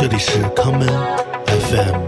[0.00, 0.86] 这里是康门
[1.46, 2.06] FM。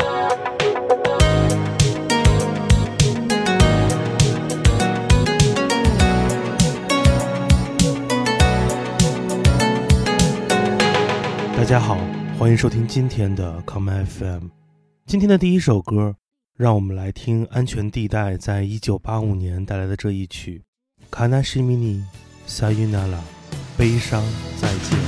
[11.57, 11.99] 大家好，
[12.39, 14.49] 欢迎收听今天的康门 FM。
[15.07, 16.15] 今天的第一首歌，
[16.57, 20.63] 让我们来听安全地带在一九八五年带来的这一曲《
[21.11, 22.05] 卡纳西米尼
[22.47, 23.19] 萨尤纳拉》，
[23.77, 24.23] 悲伤
[24.61, 24.99] 再见。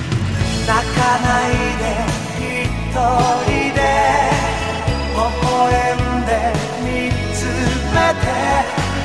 [0.66, 2.03] 泣かないで一
[2.95, 3.01] 人
[3.73, 3.81] で
[5.11, 6.31] 微笑んで
[6.81, 7.37] 見つ
[7.93, 8.23] めて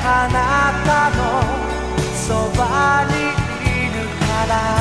[0.05, 0.37] あな
[0.85, 1.19] たの
[2.15, 2.25] そ
[2.57, 2.61] ば
[3.09, 3.13] に
[3.67, 4.80] いるから。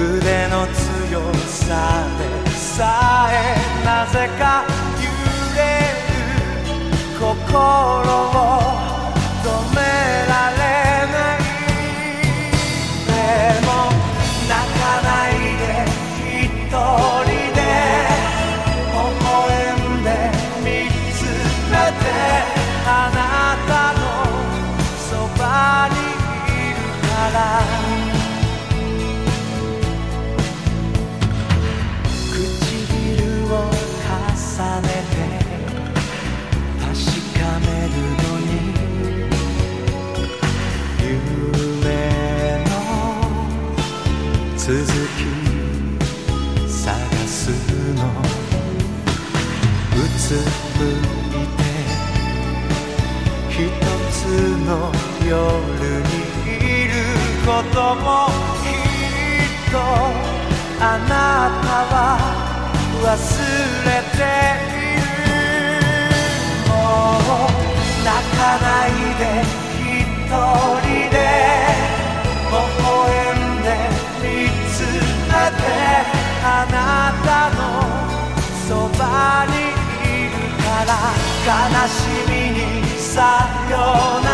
[0.00, 4.64] 腕の強さでさえなぜか
[4.96, 5.04] 揺
[5.56, 6.16] れる
[7.18, 7.60] 心
[8.46, 8.49] を
[54.70, 54.92] の
[55.26, 55.34] 夜
[56.06, 56.14] に
[56.54, 56.94] いる
[57.44, 58.30] ことも
[58.62, 59.74] きっと
[60.80, 61.12] あな
[61.60, 61.94] たは
[63.02, 63.08] 忘
[63.84, 64.22] れて
[64.70, 65.10] いる
[66.68, 67.50] もう
[68.06, 68.08] 泣
[68.38, 69.22] かないで
[69.80, 71.18] 一人で
[72.46, 72.86] 微笑
[73.34, 73.68] んで
[74.22, 74.24] 見
[74.70, 74.72] つ
[75.26, 75.66] めて
[76.44, 76.78] あな
[77.26, 77.28] た
[77.58, 77.60] の
[78.68, 79.02] そば
[79.46, 79.52] に
[80.06, 80.90] いるから
[81.44, 81.50] 悲
[81.88, 81.90] し
[82.28, 82.60] みに
[82.98, 83.10] さ
[83.68, 83.74] よ
[84.20, 84.29] なら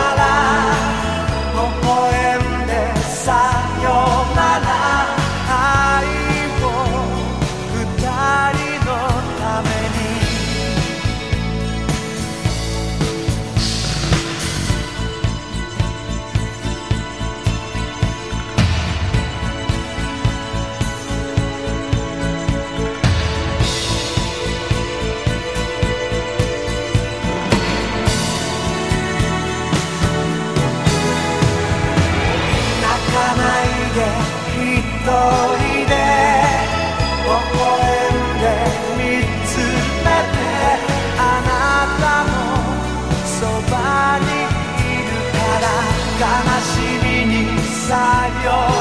[46.19, 46.23] 悲
[46.63, 48.76] しみにさよ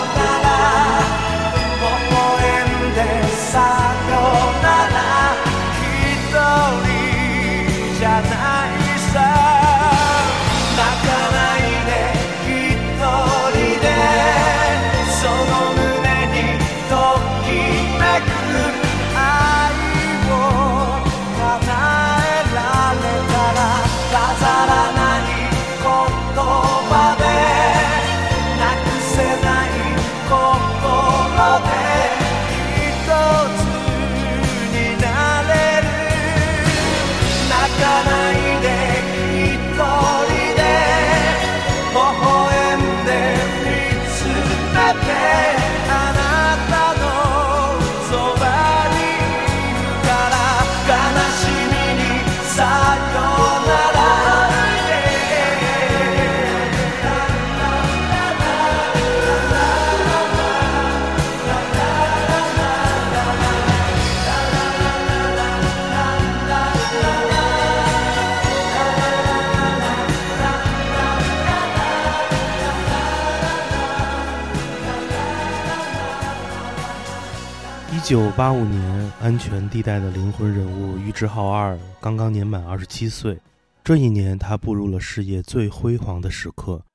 [78.05, 83.35] 九八五年，安全地带的灵魂人物玉置浩二刚刚年满二十七岁。
[83.83, 86.85] 这一年，他步入了事业最辉煌的时刻。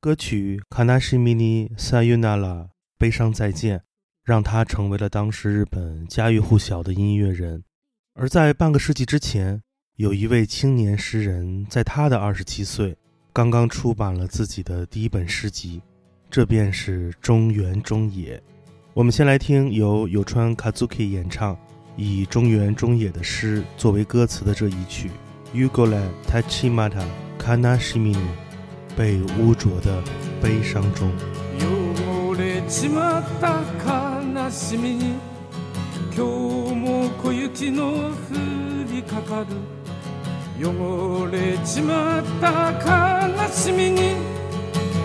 [0.00, 2.54] 歌曲《卡纳西米尼萨尤纳拉》
[2.96, 3.82] 悲伤再见，
[4.24, 7.64] 让他成为了当时日本家喻户晓的音乐人。
[8.14, 9.60] 而在半个世纪之前，
[9.96, 12.96] 有一位青年诗人，在他的二十七岁，
[13.32, 15.82] 刚刚出版了自己的第一本诗集，
[16.30, 18.40] 这便是中原中野。
[18.94, 21.56] 我们先来听由有川 Kazuki 演唱，
[21.96, 25.10] 以中原中野的诗作为歌词的这一曲
[25.56, 27.02] 《Ugole Tachimata
[27.38, 28.14] Kanashimi》，
[28.94, 30.02] 被污浊的
[30.42, 31.10] 悲伤中。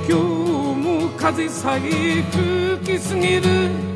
[0.10, 3.88] 今日も風さえ吹きすぎる。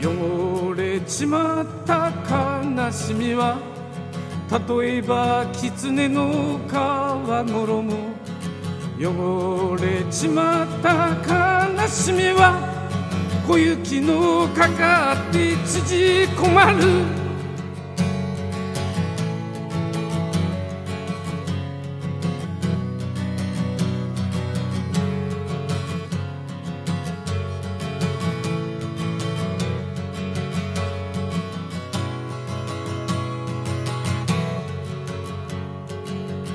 [0.00, 3.58] 汚れちまった悲しみは
[4.68, 7.94] 例えば狐の皮衣
[9.00, 11.16] 汚れちまった
[11.80, 12.71] 悲しみは
[13.46, 17.22] 小雪のかかって縮こまる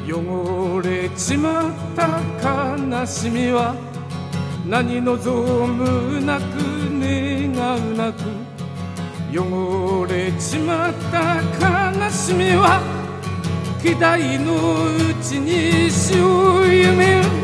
[0.09, 3.86] 汚れちまった悲しみは
[4.69, 6.43] 何望むなく
[6.99, 8.19] 願うなく
[9.31, 11.41] 汚れちまった
[12.03, 12.81] 悲しみは
[13.81, 17.36] 期待のうちに死を夢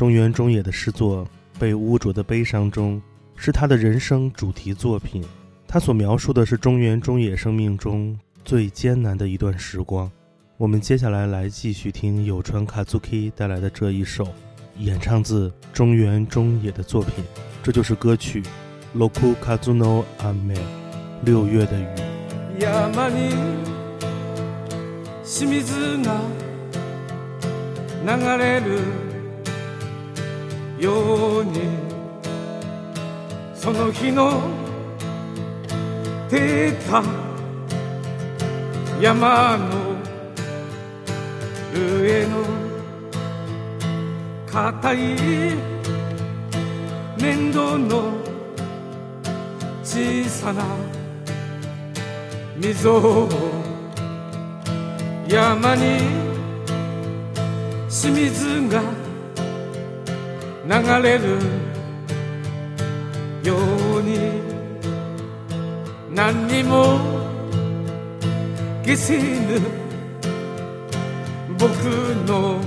[0.00, 1.24] 中原中野的诗作《
[1.58, 2.96] 被污浊的悲伤中》
[3.34, 5.24] 是他的人生主题作品，
[5.66, 10.10] 他所描述的是中原中野生命中最艰难的一段时光。
[10.58, 14.26] 我们接下来来继续听有川 Kazuki 带来的这一首
[14.78, 17.24] 演唱自中原中野的作品，
[17.62, 18.42] 这就是歌曲《
[18.98, 20.58] Roku Kazuno Ame》
[21.24, 21.86] 六月的雨。
[22.58, 23.34] 山に
[25.22, 26.20] 清水が
[28.06, 28.80] 流れる
[30.81, 31.61] ように
[33.53, 34.41] その日の
[36.27, 37.03] 出た
[38.99, 39.95] 山の
[41.71, 42.43] 上の
[44.47, 44.97] 硬い
[47.19, 48.13] 粘土の
[49.83, 50.63] 小さな
[52.57, 53.29] 溝を
[55.27, 55.99] 山に
[57.87, 59.00] 清水が
[60.71, 61.37] 流れる
[63.43, 63.57] よ
[63.97, 64.41] うに。
[66.13, 66.99] 何にも
[68.83, 69.59] 消せぬ
[71.57, 71.67] 僕
[72.27, 72.59] の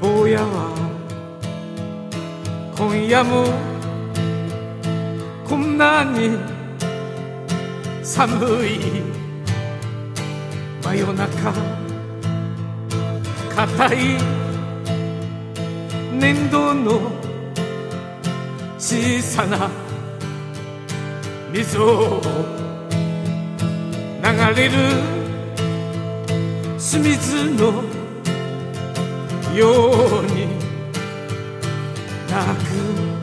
[0.00, 0.74] 坊やは
[2.76, 3.44] 今夜も
[5.46, 6.38] こんなに
[8.02, 8.80] 寒い
[10.82, 11.52] 真夜中。
[13.54, 14.43] 硬い
[16.18, 17.10] 粘土の
[18.78, 19.70] 小さな
[21.52, 22.20] 水を
[24.22, 24.72] 流れる
[26.78, 27.82] 清水の
[29.56, 30.46] ように
[32.28, 33.13] 泣く。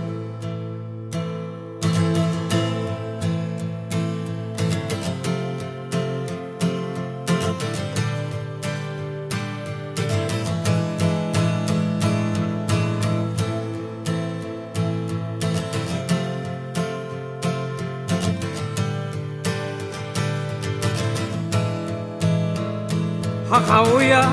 [23.71, 24.27] 母親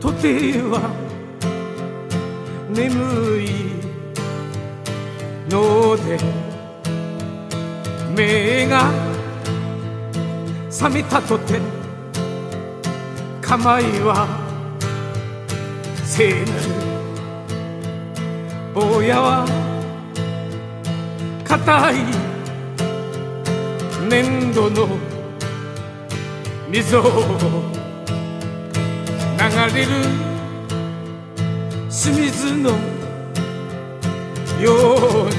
[0.00, 0.88] とては
[2.70, 3.46] 眠い
[5.50, 6.18] ので
[8.16, 8.90] 目が
[10.70, 11.60] 覚めたとて
[13.42, 14.26] 構いは
[16.06, 16.62] 聖なる
[18.72, 19.44] 坊やは
[21.44, 21.96] 硬い
[24.08, 24.88] 粘土の
[26.72, 27.02] 溝を
[29.36, 29.88] 流れる
[31.90, 32.76] 清水のよ
[34.64, 35.36] うに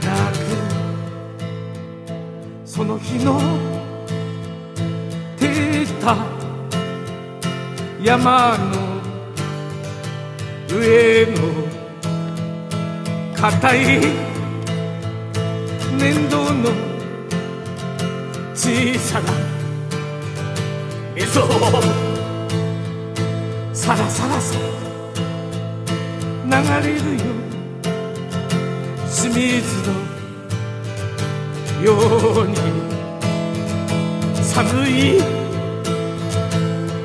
[0.00, 0.08] 泣
[0.38, 0.42] く
[2.64, 3.38] その日の
[5.36, 6.16] 照った
[8.02, 8.64] 山の
[10.74, 11.32] 上の
[13.36, 13.78] 硬い
[15.98, 16.93] 粘土の
[18.64, 19.30] 小さな
[21.14, 21.48] 溝を
[23.74, 24.58] さらさらさ
[26.46, 26.50] 流
[26.88, 27.24] れるよ
[29.06, 29.92] 清水の
[31.84, 31.92] よ
[32.42, 32.56] うに。
[34.42, 35.20] 寒い。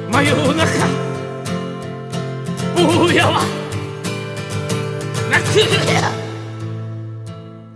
[0.10, 0.66] 真夜中。
[2.78, 3.42] 坊やは
[5.30, 6.19] 泣く。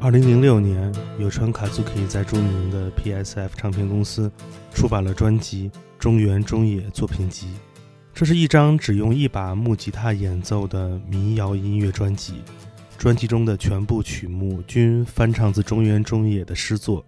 [0.03, 4.29] 二零零六年，有川卡祖 k 在著名的 PSF 唱片公司
[4.74, 7.48] 出版了专辑《中原中野作品集》。
[8.13, 12.41] 这是一张只用一把木吉他演奏的民谣音乐专辑。
[12.98, 17.01] 专辑中的全部曲目均翻唱自中原中野的诗作，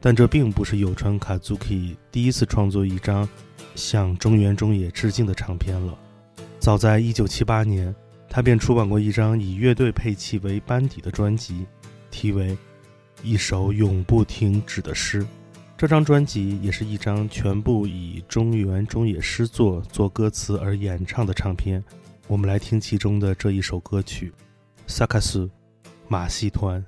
[0.00, 3.28] 但这并不是有川卡祖 k 第一次创作一张
[3.74, 5.94] 向中原中野致敬的唱片了。
[6.58, 7.94] 早在一九七八年，
[8.30, 11.66] 他便出版过一张以乐队配器为班底的专辑。
[12.10, 12.50] 题为
[13.22, 15.22] 《一首永不停止的诗》，
[15.76, 21.82] 这张专辑也是一张全部以中原中野诗作作歌词而演唱的唱片。
[22.26, 24.32] 我们来听其中的这一首歌曲
[24.86, 25.50] 《萨卡斯
[26.08, 26.84] 马戏团》。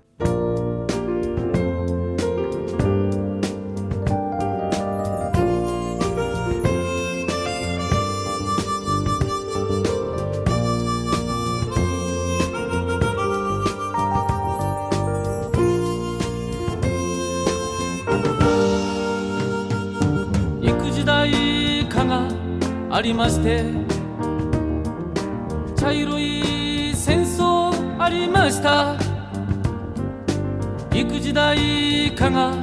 [23.02, 23.64] ありまして
[25.74, 28.96] 茶色い戦争ありました。
[30.94, 32.54] 幾時代かが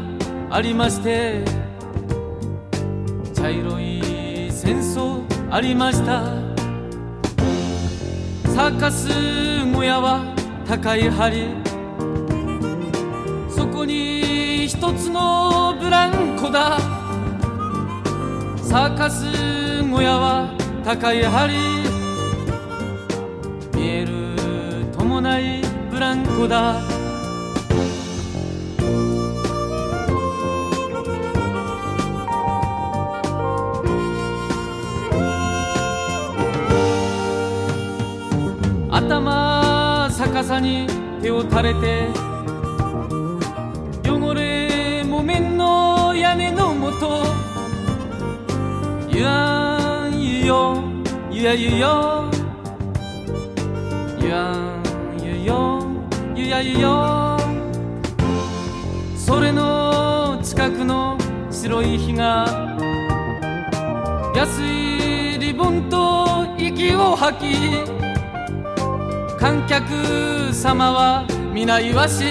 [0.49, 1.43] ありまして
[3.33, 6.23] 茶色い戦争ありました。
[8.55, 9.09] サーカス
[9.73, 10.33] 小屋は
[10.65, 11.49] 高い梁。
[13.49, 16.79] そこに一つのブランコだ。
[18.63, 20.55] サーカス小屋は
[20.85, 21.47] 高い梁
[23.73, 24.35] 見える
[24.95, 26.79] ともないブランコだ。
[38.91, 40.87] 頭逆さに
[41.21, 42.09] 手を垂れて
[44.07, 47.23] 汚れ木綿の屋根のもと
[49.09, 49.68] ゆや
[50.49, 50.83] んゆよ。
[51.31, 51.79] ゆやゆ
[55.45, 55.83] よ。
[56.35, 57.37] ゆやんゆよ。
[59.15, 61.17] それの近くの
[61.51, 62.47] 白い日が
[64.35, 67.55] 安いリボンと息を吐き
[69.39, 72.23] 観客様は皆いわし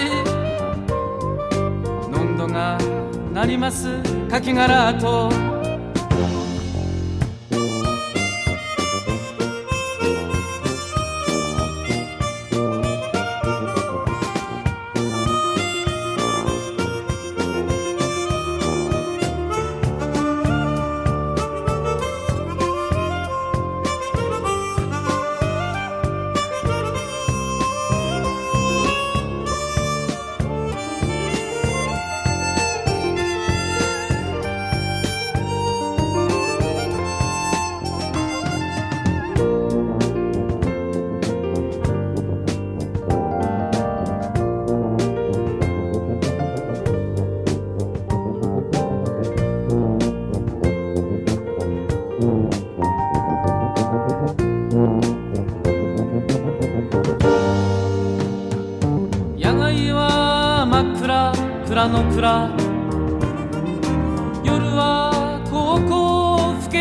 [2.11, 2.77] のんどが
[3.33, 5.48] なりますかき殻と。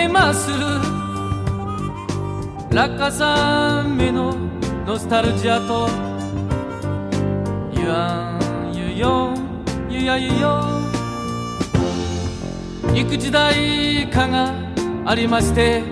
[0.08, 0.50] ます。
[0.50, 0.56] る
[2.70, 4.34] 落下山目の
[4.86, 5.88] ノスタルジアと
[7.72, 9.34] ゆやんゆよ
[9.88, 10.64] ゆやゆよ
[12.94, 14.54] 幾時代かが
[15.06, 15.82] ありまして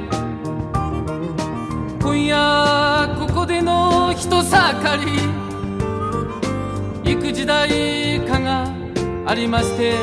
[2.00, 5.46] 今夜ここでの人盛り。
[7.08, 8.68] 幾時代かが
[9.26, 9.94] ありまして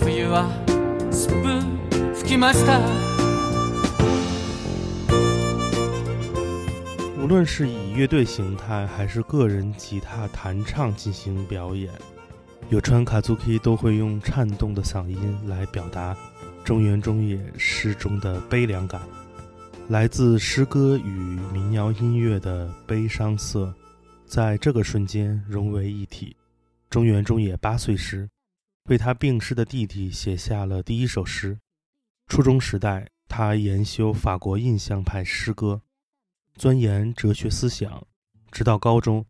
[0.00, 0.65] 冬は
[2.31, 2.79] きました
[7.21, 11.91] 无论是以乐队形态还是个人吉他弹唱进行表演，
[12.69, 16.15] 有川卡祖 K 都会用颤动的嗓音来表达
[16.63, 19.01] 中原中野诗中的悲凉感，
[19.89, 23.73] 来自诗歌与民谣音乐的悲伤色，
[24.25, 26.35] 在这个瞬间融为一体。
[26.89, 28.27] 中原中野八岁时，
[28.89, 31.57] 为他病逝的弟弟写下了第一首诗。
[32.26, 35.80] 初中时代，他研修法国印象派诗歌。
[36.56, 38.04] 钻研哲学思想，
[38.50, 39.24] 直到高中，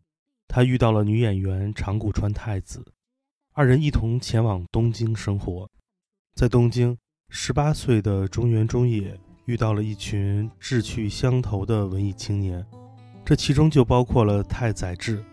[0.47, 2.83] 他遇到了女演员长谷川太子，
[3.53, 5.69] 二人一同前往东京生活。
[6.33, 6.97] 在东京，
[7.29, 12.65] 十八岁的中原中野遇到了一群志趣相投的文艺青年，
[13.23, 15.23] 这其中就包括了太宰治。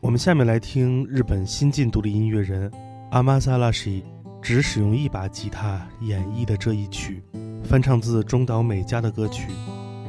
[0.00, 2.70] 我们下面来听日本新晋独立音乐人
[3.12, 4.02] 阿玛萨拉西
[4.41, 7.21] 只使用一把吉他演绎的这一曲，
[7.63, 9.47] 翻唱自中岛美嘉的歌曲。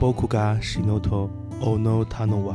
[0.00, 1.28] 僕が死のと
[1.60, 2.54] 思ったのは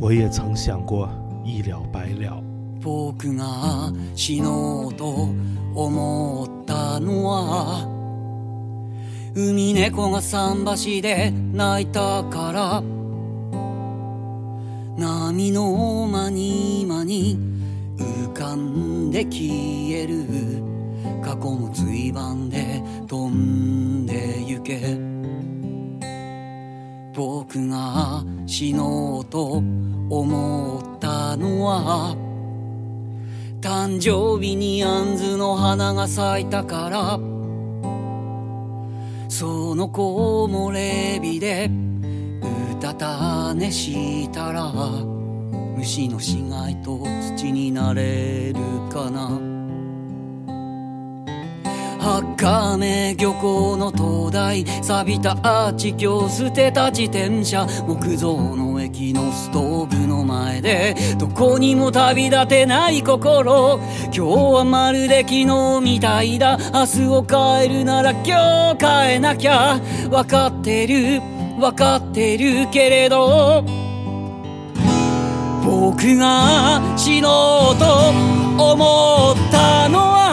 [0.00, 1.06] 我也曾想过
[1.44, 2.42] 一了百了。
[2.80, 5.28] 僕が死のうと
[5.74, 7.86] 思ったのは
[9.34, 12.82] 海猫が桟橋で泣いたから
[14.96, 17.38] 波の間に間に
[17.98, 20.65] 浮かんで消える
[21.21, 24.97] 過去も随番で飛んで行け。
[27.13, 29.63] 僕が死のうと
[30.09, 32.15] 思ったのは
[33.59, 37.19] 誕生日に杏の花が咲いたから。
[39.29, 39.99] その木
[40.49, 44.71] 漏れ日でうたた寝したら
[45.75, 46.99] 虫の死骸と
[47.35, 48.59] 土になれる
[48.91, 49.56] かな。
[52.15, 63.79] 赤目漁港の灯台錆びたアーチ橋捨てた自転車木造の駅のストーブの前でどこにも旅立てない心。
[64.05, 66.57] 今日はまるで昨日みたいだ。
[66.73, 69.79] 明日を変えるなら今日変えなきゃ。
[70.09, 71.21] 分かってる
[71.59, 73.63] 分かってるけれど。
[75.65, 78.09] 僕が死のうと
[78.57, 80.26] 思ったのは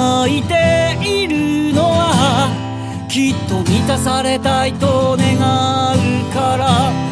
[0.00, 2.48] 泣いているのは
[3.10, 7.09] きっと満たされたいと願うから。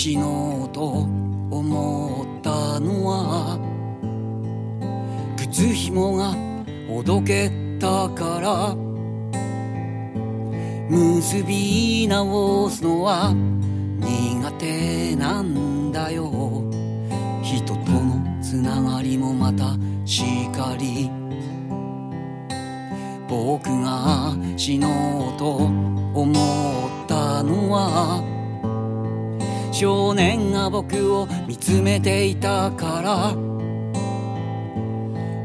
[0.00, 1.08] 死のうと
[1.50, 3.58] 思ったのは
[5.36, 6.36] 靴ひもが
[6.88, 8.76] ほどけたから
[10.88, 13.34] 結び直すのは
[13.98, 16.30] 苦手なんだよ。
[17.42, 21.10] 人とのつながりもまたしかり。
[23.28, 25.56] 僕が死のうと
[26.14, 26.30] 思
[27.04, 28.27] ったのは
[29.78, 33.32] 少年が僕を見つめていたから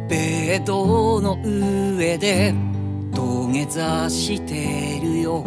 [0.10, 2.52] ベッドの上で
[3.12, 5.44] 土下座してるよ。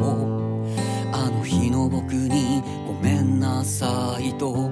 [1.13, 4.71] あの日の僕にごめんなさいと。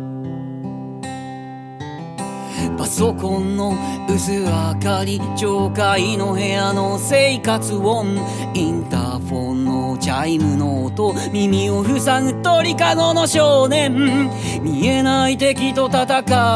[2.79, 3.75] パソコンの
[4.09, 4.47] 薄明
[4.81, 8.17] かり町会の部屋の生活音
[8.55, 9.54] インターフォン
[9.99, 14.31] チャイムの音耳を塞ぐ鳥かごの少年。
[14.63, 16.03] 見えない敵と戦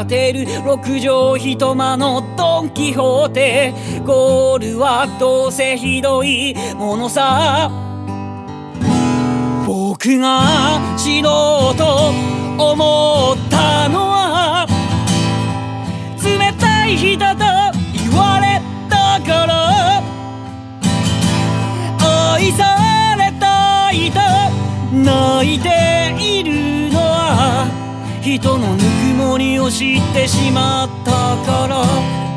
[0.02, 0.46] ってる。
[0.64, 3.72] 六畳一間のドン・キホーテ。
[4.04, 7.70] ゴールはどうせひどいものさ。
[9.66, 10.42] 僕が
[10.96, 11.84] 死のうと
[12.56, 14.66] 思ったのは
[16.24, 17.47] 冷たい人と
[25.08, 27.66] 泣いているのは
[28.20, 31.12] 人のぬくもりを知ってしまった
[31.50, 32.27] から。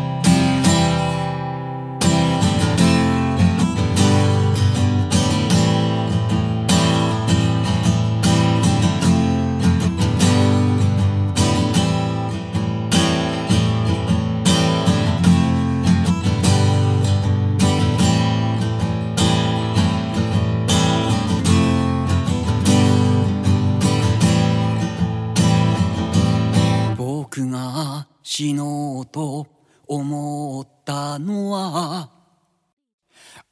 [28.33, 29.45] 死のうと
[29.85, 32.09] 思ったのは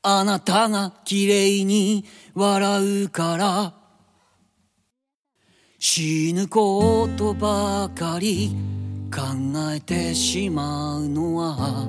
[0.02, 3.74] あなたが綺麗に笑うから。
[5.80, 8.56] 死ぬことばかり
[9.14, 9.22] 考
[9.76, 11.86] えてしまうのは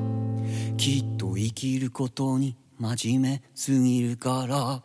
[0.77, 4.83] きっと生きることに真面目すぎるから。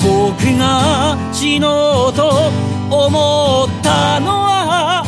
[0.00, 2.50] 僕が死のうと
[2.90, 5.04] 思ったのは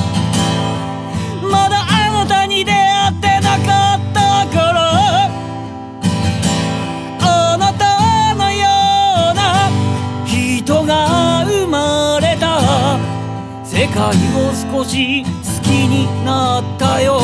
[1.43, 5.31] まだあなたに出会ってなかったから
[7.23, 8.69] あなたのよ
[9.33, 9.71] うな
[10.27, 12.99] 人が生まれた。
[13.65, 15.29] 世界を少し好
[15.63, 17.19] きになったよ。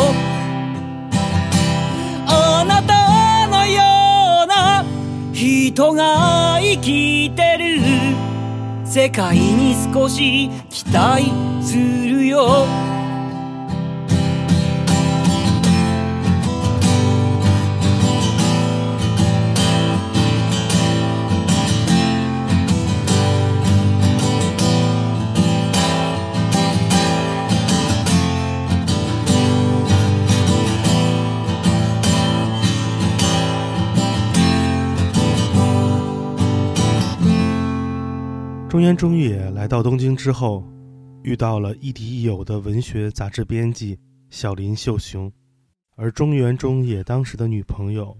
[2.27, 3.83] あなたのよ
[4.45, 4.85] うな
[5.33, 7.82] 人が生きてる。
[8.93, 11.25] 世界に少し期待
[11.63, 12.67] するよ。
[38.83, 40.69] 中原中野来到东京之后，
[41.23, 43.97] 遇到了亦敌亦友的文学杂志编辑
[44.29, 45.33] 小林秀雄，
[45.95, 48.19] 而中原中野当时的女朋友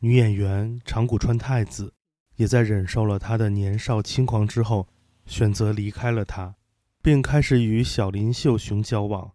[0.00, 1.94] 女演员长谷川太子，
[2.34, 4.88] 也在忍受了他的年少轻狂之后，
[5.26, 6.52] 选择离开了他，
[7.00, 9.30] 并开始与小林秀雄交往。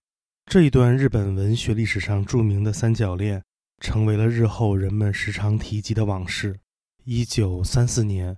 [0.46, 3.42] 这一段日本文学历史上著名的三角恋，
[3.80, 6.60] 成为了日后人们时常提及的往事。
[7.06, 8.36] 一九三四年。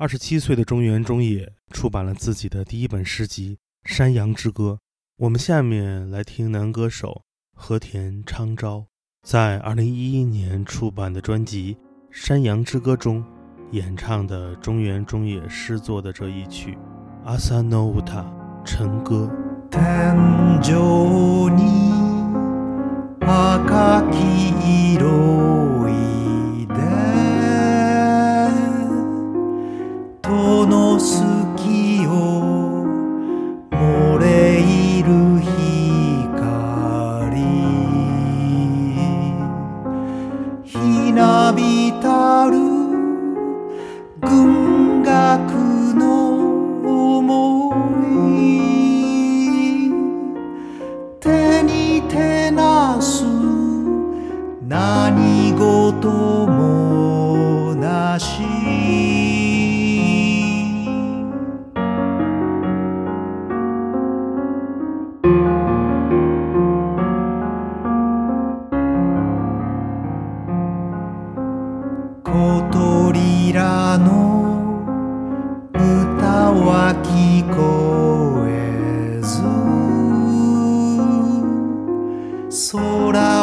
[0.00, 3.58] 二十七岁的中原中野出版了自己的第一本诗集
[3.92, 4.78] 《山羊之歌》。
[5.16, 8.86] 我们下面来听男歌手和田昌昭
[9.26, 11.74] 在二零一一年出版的专辑
[12.12, 13.24] 《山羊之歌》中
[13.72, 16.78] 演唱的中原中野诗作的这一曲
[17.36, 18.24] 《Asa nota》
[18.64, 19.28] 晨歌。
[19.68, 20.16] 天
[20.62, 21.98] 井に
[23.20, 25.47] 赤き色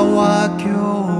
[0.06, 1.14] 空は今日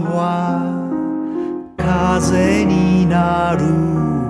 [0.00, 0.60] は
[1.76, 4.27] 風になる。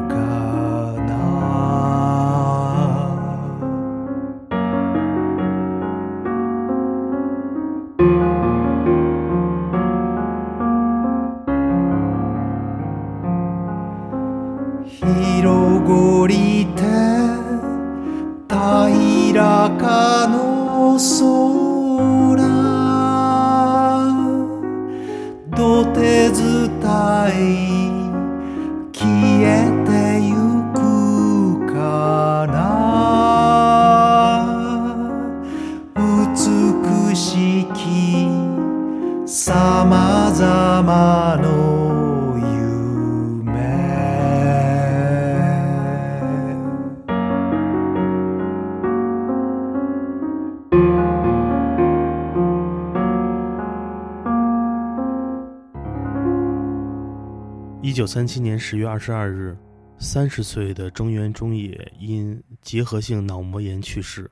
[58.08, 59.54] 三七年十月二十二日，
[59.98, 64.30] 三十岁的中原中野因结核性脑膜炎去世。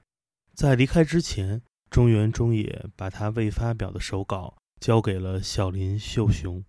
[0.54, 1.60] 在离开之前，
[1.90, 6.64] 中原中野把他未发表的手稿交给了小林秀雄。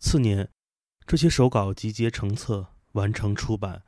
[0.00, 0.48] 次年，
[1.06, 3.80] 这些手稿集结成册，完成出版。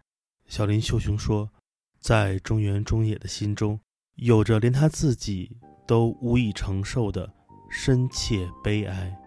[0.46, 1.51] 小林秀雄说，
[1.98, 3.81] 在中原中野的心中，
[4.14, 7.29] 有着连他自己都无以承受的
[7.68, 9.18] 深切悲哀。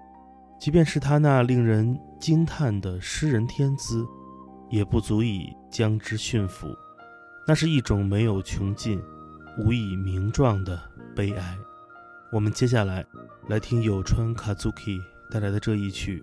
[0.59, 4.05] 即便是他那令人惊叹的诗人天资，
[4.69, 6.69] 也不足以将之驯服。
[7.47, 9.01] 那是一种没有穷尽、
[9.59, 10.79] 无以名状的
[11.17, 11.57] 悲哀。
[12.33, 13.05] 我们接下来
[13.49, 14.99] 来听有川 Kazuki
[15.33, 16.23] 带来的这一曲《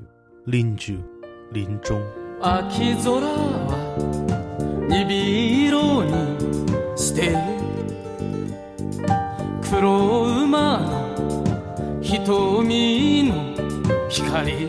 [0.52, 0.96] 林中》，
[1.52, 2.02] 林中。
[2.39, 3.76] 秋空は
[4.88, 6.12] 鈍色に
[6.96, 7.36] して
[9.63, 13.34] 黒馬の瞳の
[14.12, 14.68] 光。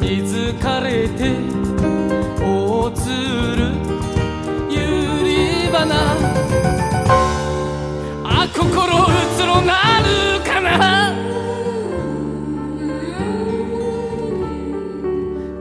[0.00, 1.36] 水かれて
[2.40, 3.06] 大鶴
[4.70, 4.80] ゆ
[5.24, 6.16] り花。
[8.24, 11.12] あ心うつろなるかな。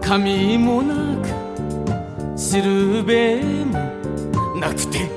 [0.01, 3.77] 髪もなくしるべも
[4.58, 5.12] なくて。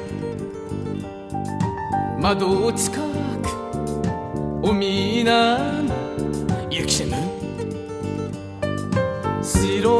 [2.18, 3.04] 窓近く
[4.62, 5.79] おみな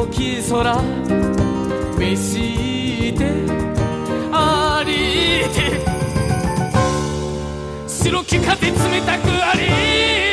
[0.01, 0.81] 白き空
[1.99, 3.23] 召して
[4.31, 5.79] ありて
[7.87, 8.73] 白き風冷
[9.05, 10.30] たくあり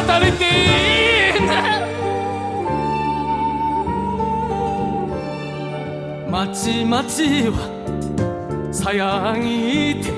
[0.00, 1.80] 音したたれてな
[6.30, 6.96] 町々
[7.56, 7.58] は
[8.72, 10.10] さやぎて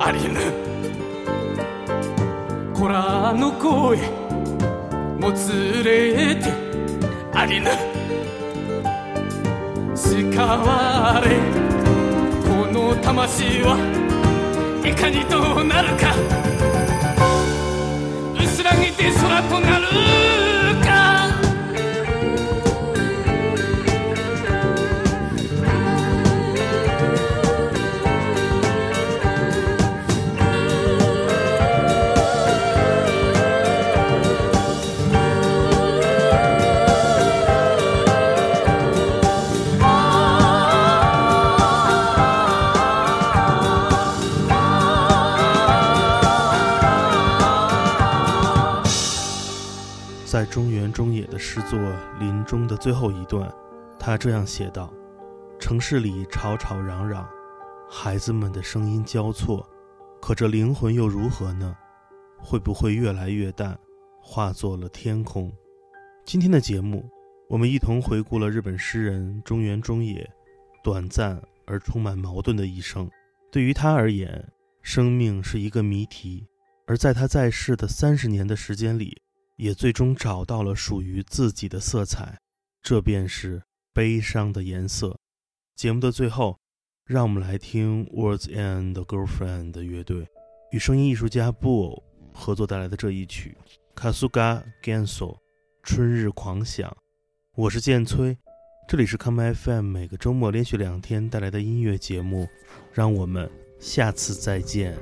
[0.00, 0.40] ありぬ
[2.74, 3.98] 子らの声
[5.18, 6.52] もつれて
[7.32, 7.70] ありぬ
[9.96, 11.38] 叱われ
[12.48, 13.76] この魂は
[14.84, 16.47] いかにとなるか
[18.68, 20.57] 薄らぎて空となる。
[50.28, 51.78] 在中原中野的诗作
[52.18, 53.50] 《林中》的最后一段，
[53.98, 54.92] 他这样写道
[55.58, 57.26] ：“城市里吵吵嚷嚷，
[57.88, 59.66] 孩子们的声音交错，
[60.20, 61.74] 可这灵魂又如何呢？
[62.36, 63.74] 会不会越来越淡，
[64.20, 65.50] 化作了天空？”
[66.26, 67.08] 今天的节目，
[67.48, 70.30] 我们一同回顾了日本诗人中原中野
[70.84, 73.10] 短暂而充满矛盾的一生。
[73.50, 74.46] 对于他而言，
[74.82, 76.46] 生命是一个谜题，
[76.86, 79.16] 而在他在世的三十年的时间里，
[79.58, 82.38] 也最终找到了属于自己的色彩，
[82.80, 83.60] 这便是
[83.92, 85.18] 悲伤的颜色。
[85.74, 86.56] 节目的最后，
[87.04, 90.28] 让我们来听 Words and Girlfriend 乐队
[90.70, 93.56] 与声音艺术家布偶合作带来的这一曲
[94.00, 95.34] 《Kasuga Genso》
[95.82, 96.96] 春日狂想。
[97.56, 98.38] 我是剑崔，
[98.88, 102.46] 这里是 Come FM 每个周末连续两天带来的音乐节目，
[102.92, 104.96] 让我们下次再见。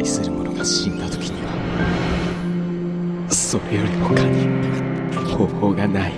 [0.00, 1.52] 愛する者が死んだ時には
[3.30, 4.48] それより他に
[5.30, 6.12] 方法がない。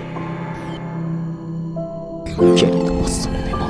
[2.57, 3.67] けれどもそれでも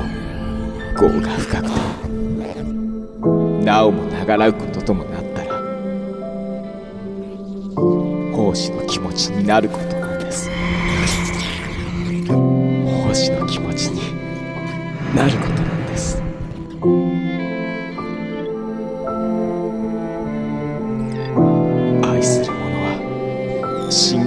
[1.01, 2.61] 業が深くて
[3.65, 5.57] なおも長らうことともなったら
[8.35, 9.92] 奉仕の気持ちになること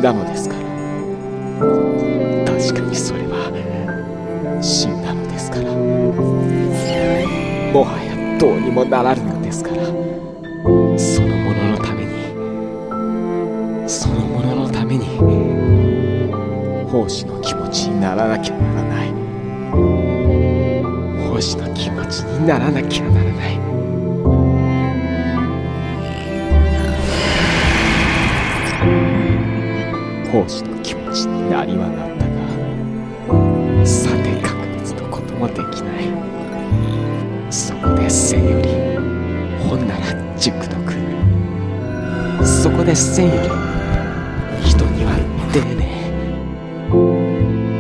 [0.07, 0.63] は死んだのですから。
[2.47, 3.51] 確かにそれは
[4.63, 5.73] 死んだのですから。
[7.73, 9.77] もはやどうにもならぬのですから。
[10.99, 12.13] そのもののために
[13.89, 15.07] そのもののために
[16.91, 19.09] 奉仕の気持ちにならなきゃならない。
[21.29, 23.56] 奉仕の気持ちにならなきゃならない。
[31.67, 36.07] りはなったがさて確率のこともできない。
[37.51, 38.69] そこで千より
[39.69, 43.39] 本なら塾の来るそこで千より
[44.69, 45.17] 人には
[45.53, 45.87] 丁寧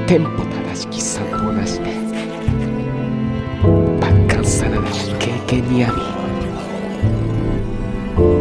[0.06, 1.96] テンポ正しき散歩なしで。
[4.00, 5.96] 万感さらなき経験にあみ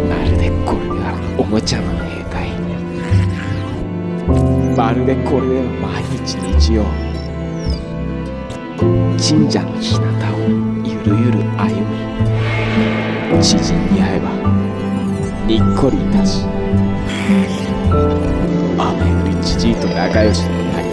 [0.07, 2.24] まるでこれはおもちゃの兵隊
[4.75, 6.83] まるでこれで毎日日曜。
[9.17, 10.39] 神社の日向を
[10.83, 13.41] ゆるゆる歩み。
[13.41, 14.29] 知人に会えば
[15.47, 16.45] にっこりいたし。
[18.77, 18.91] 雨
[19.23, 20.89] 降りじじいと仲良しになり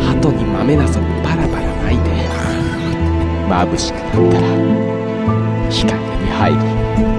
[0.00, 2.08] 鳩に豆なそバラバラ巻いて。
[3.48, 4.46] 眩しくなったら
[5.68, 6.58] 日陰に入り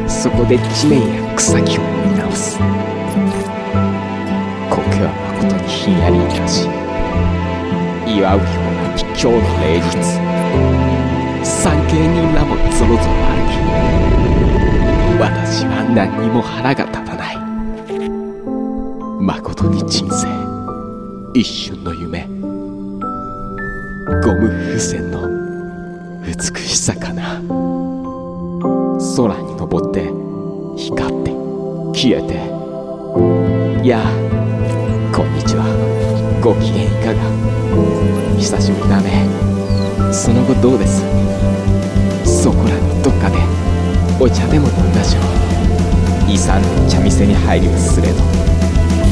[0.09, 2.59] そこで地面や草木を見直す。
[5.89, 6.67] ひんやりいたし
[8.05, 9.87] 祝うような今日の礼日
[11.43, 13.57] 三景人らもぞろぞろ歩き。
[15.19, 17.37] 私は何にも腹が立たない。
[19.19, 20.27] まことに人生。
[21.33, 22.27] 一瞬の夢。
[24.23, 25.27] ゴム風船の
[26.25, 27.41] 美しさかな。
[29.15, 30.11] 空に登って
[30.77, 31.31] 光って
[31.93, 33.83] 消えて。
[33.83, 33.99] いや
[36.41, 37.21] ご機嫌いかが？
[38.37, 39.27] 久しぶりだね。
[40.13, 41.03] その後どうです？
[42.25, 43.37] そこらのどっかで
[44.19, 45.19] お茶でも飲んだしょ？
[45.19, 45.23] う
[46.31, 48.15] 23の茶店に入りはすれど。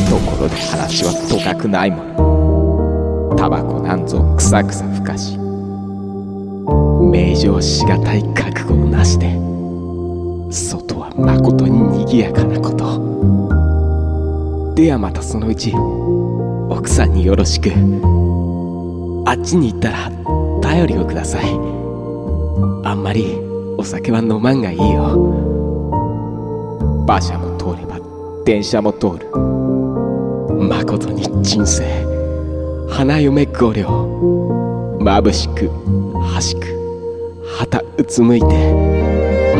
[0.09, 3.35] ところで話はとかくないもの。
[3.37, 5.37] タバコなんぞくさくさふかし。
[7.11, 9.35] 名状しがたい覚悟をなして。
[10.49, 12.87] 外はまことににぎやかなこと。
[14.75, 15.73] ではまたそのうち
[16.77, 17.71] 奥さんによろしく。
[19.25, 20.11] あっちに行ったら
[20.61, 21.45] 頼りをください。
[22.83, 23.35] あんまり
[23.79, 25.15] お酒は飲まんがいいよ。
[27.07, 27.99] 馬車も通れば
[28.45, 29.27] 電車も通る。
[30.69, 31.83] まことに人生。
[32.87, 33.87] 花嫁五両。
[34.99, 35.71] 眩しく
[36.21, 38.45] 端く旗うつむいて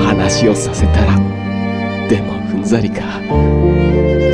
[0.06, 1.16] 話をさせたら
[2.08, 3.02] でもふんざりか。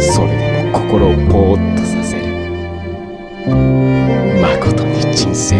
[0.01, 2.02] それでも心をぼーっとさ
[3.45, 5.55] まことに人生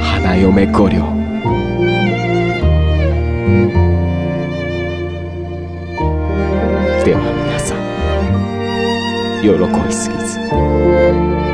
[0.00, 0.98] 花嫁五両
[7.04, 7.78] では皆さん
[9.42, 9.48] 喜
[9.86, 10.38] びすぎず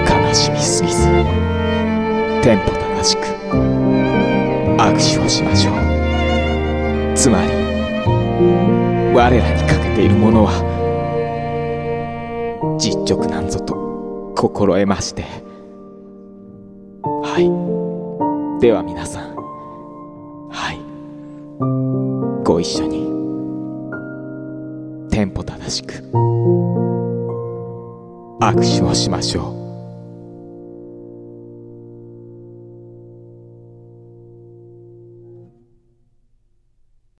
[0.07, 1.09] 悲しみすぎず
[2.43, 3.21] テンポ正しく
[4.79, 5.75] 握手をしましょう。
[7.15, 7.49] つまり
[9.15, 10.53] 我らにかけているものは
[12.79, 13.42] 実直な
[14.43, 15.23] 心得まして。
[17.05, 18.61] はい。
[18.61, 19.37] では皆さん。
[20.51, 20.81] はい。
[22.45, 23.07] ご一緒に。
[25.11, 25.95] テンポ正しく。
[28.41, 29.62] 握手をしましょう。